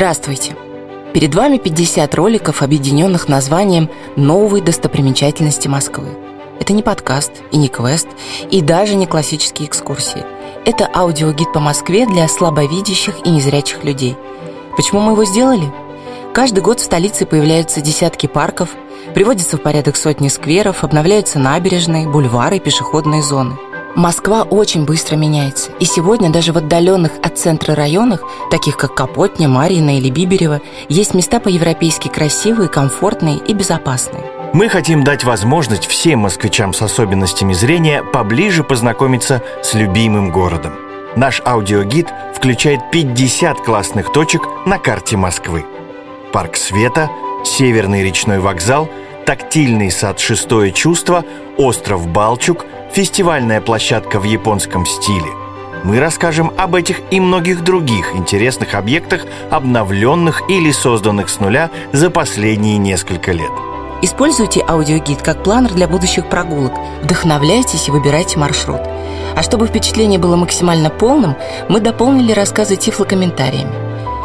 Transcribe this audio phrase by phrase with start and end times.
[0.00, 0.56] Здравствуйте!
[1.12, 6.06] Перед вами 50 роликов, объединенных названием «Новые достопримечательности Москвы».
[6.58, 8.08] Это не подкаст и не квест,
[8.50, 10.24] и даже не классические экскурсии.
[10.64, 14.16] Это аудиогид по Москве для слабовидящих и незрячих людей.
[14.74, 15.70] Почему мы его сделали?
[16.32, 18.70] Каждый год в столице появляются десятки парков,
[19.12, 23.58] приводятся в порядок сотни скверов, обновляются набережные, бульвары, пешеходные зоны–
[23.96, 29.48] Москва очень быстро меняется, и сегодня даже в отдаленных от центра районах, таких как Капотня,
[29.48, 34.22] Марьино или Биберево, есть места по-европейски красивые, комфортные и безопасные.
[34.52, 40.72] Мы хотим дать возможность всем москвичам с особенностями зрения поближе познакомиться с любимым городом.
[41.16, 45.64] Наш аудиогид включает 50 классных точек на карте Москвы.
[46.32, 47.10] Парк Света,
[47.44, 48.88] Северный речной вокзал,
[49.30, 51.24] тактильный сад «Шестое чувство»,
[51.56, 55.28] остров Балчук– фестивальная площадка в японском стиле.
[55.84, 62.10] Мы расскажем об этих и многих других интересных объектах, обновленных или созданных с нуля за
[62.10, 63.52] последние несколько лет.
[64.02, 66.72] Используйте аудиогид как планер для будущих прогулок.
[67.04, 68.80] Вдохновляйтесь и выбирайте маршрут.
[69.36, 71.36] А чтобы впечатление было максимально полным,
[71.68, 73.70] мы дополнили рассказы тифлокомментариями.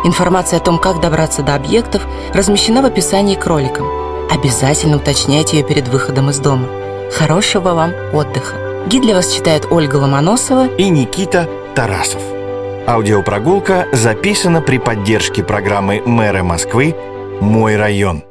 [0.03, 2.02] Информация о том, как добраться до объектов,
[2.33, 4.05] размещена в описании к роликам.
[4.29, 6.67] Обязательно уточняйте ее перед выходом из дома–
[7.11, 8.55] Хорошего вам отдыха!
[8.87, 12.21] Гид для вас читает Ольга Ломоносова и Никита Тарасов.
[12.87, 16.95] Аудиопрогулка записана при поддержке программы мэра Москвы
[17.41, 18.23] «Мой район».